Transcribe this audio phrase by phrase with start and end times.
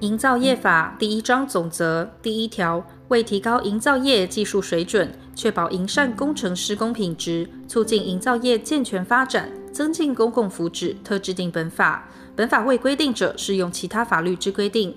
[0.00, 12.08] 营造业法第一章总则第一条，为提高营造业技术水准，确保营缮工程施工品质，促进营造业健全发展，增进公共福祉，特制定本法。
[12.34, 14.96] 本法未规定者，适用其他法律之规定。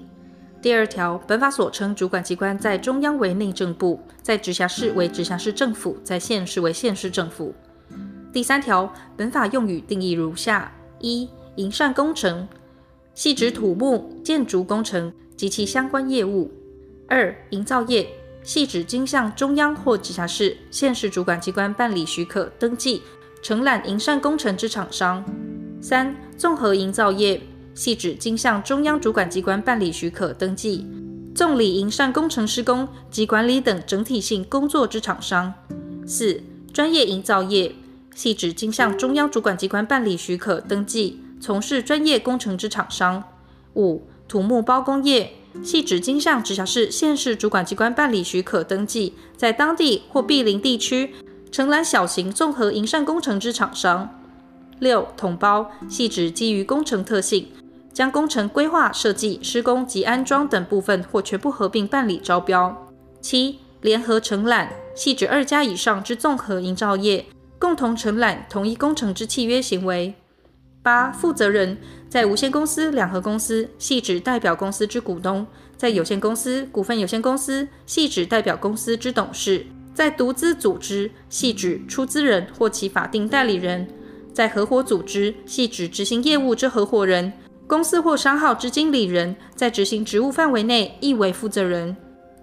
[0.61, 7.53] 第二条，本法所称主管机关，在中央为内政部，在直辖市为直辖市政府，在县市为县市政府。
[8.31, 12.47] 第三条，本法用语定义如下：一、营缮工程，
[13.13, 16.49] 系指土木、建筑工程及其相关业务；
[17.07, 18.07] 二、营造业，
[18.43, 23.01] 系指经向中央或直辖市、县市主管机关办理许可、登记、
[23.41, 25.23] 承揽营缮工程之厂商；
[25.81, 27.41] 三、综合营造业。
[27.75, 30.85] 系指经向中央主管机关办理许可、登记、
[31.33, 35.51] 综理营缮工程施工及管理等整体性工作之厂商。
[36.05, 36.39] 四、
[36.71, 37.73] 专业营造业
[38.13, 43.21] 系指经向中央主管机关办理许可、登记、从事专业工程之厂商。
[43.75, 51.13] 五、土木包工业系指经向直辖市、县市主管机关办理许可、登记，在当地或毗邻地区
[51.51, 54.09] 承揽小型综合营缮工程之厂商。
[54.79, 57.49] 六、统包系指基于工程特性。
[57.91, 62.87] 将工程规划、设计、施工及安装等部分或全部合并办理招标。
[63.21, 67.23] 七、联合承揽系指二家以上之综合营造业
[67.59, 70.15] 共同承揽同一工程之契约行为。
[70.83, 71.77] 八、负责人
[72.09, 75.45] 在无限公司、两合公司系指代表公司之股东；
[75.77, 79.65] 在有限公司、股份有限公司系指代表公司之董事；
[79.95, 83.85] 在独资组织系指出资人或其法定代理人；
[84.33, 87.33] 在合伙组织系指执行业务之合伙人。
[87.65, 91.95] 公司或商号之经理人，在执行职务范围内，亦为负责人。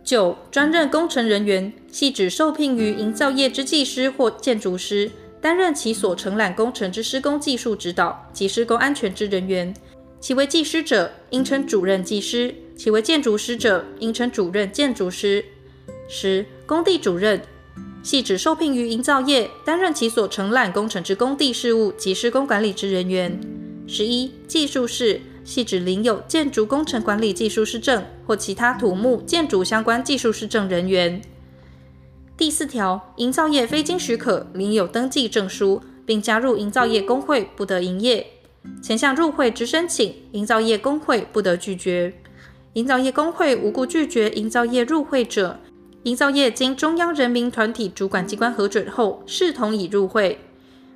[0.03, 9.75] 九、专任工程人员系指受聘于营造业之技师或建筑师，担任其所承揽工程之施工技术指导及施工安全之人员。
[10.21, 15.43] 其为技师者，应称主任技师；其为建筑师者，应称主任建筑师。
[16.09, 17.41] 十、工地主任
[18.03, 23.41] 系指受聘于营造业，担任其所承揽工程之工地事务及施工管理之人员。
[23.87, 31.21] 十一、技术士系指领有建筑工程管理技术士证或其他土木建筑相关技术士证人员。
[32.41, 38.27] 第四条，营造业非经许可领有登记证书，并加入营造业公会，不得营业。
[38.83, 42.15] 前项入会之申请，营造业公会不得拒绝。
[42.73, 45.61] 营造业公会无故拒绝营造业入会者，
[46.05, 50.39] 营造业经中央人民团体主管机关核准后，视同已入会。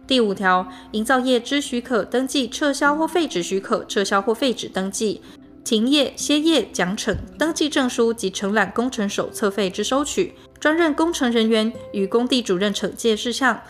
[0.07, 5.21] 第五条，营造业之许可登记撤销或废止许可、撤销或废止登记、
[5.63, 10.33] 停业、歇业、奖惩、登记证书及承揽工程手册费之收取、
[10.65, 13.61] 专任工程人员与工地主任惩戒事项、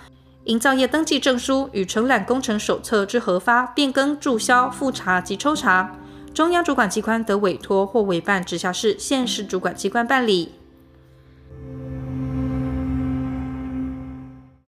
[0.44, 5.92] 营造业登记证书与承揽工程手册之核发、变更、注销、复查及抽查，
[6.32, 10.52] 中央主管机关得委托或委办直辖市、县市主管机关办理。